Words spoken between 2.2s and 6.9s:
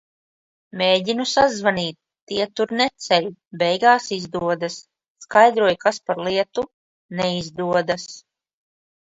tie tur neceļ, beigās izdodas. Skaidroju, kas par lietu,